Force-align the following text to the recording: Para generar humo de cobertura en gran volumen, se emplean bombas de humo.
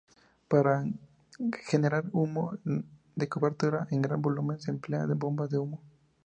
Para 0.47 0.83
generar 1.69 2.05
humo 2.11 2.57
de 2.65 3.29
cobertura 3.29 3.85
en 3.91 4.01
gran 4.01 4.19
volumen, 4.19 4.59
se 4.59 4.71
emplean 4.71 5.19
bombas 5.19 5.51
de 5.51 5.59
humo. 5.59 5.79